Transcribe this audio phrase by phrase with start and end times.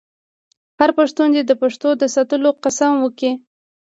[0.79, 3.31] هر پښتون دې د پښتو د ساتلو قسم وکړي.